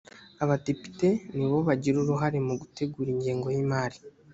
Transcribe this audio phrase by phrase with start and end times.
[0.43, 1.07] abadepite
[1.37, 3.97] nibo bagira uruhare mu gutegura ingengo y ‘imari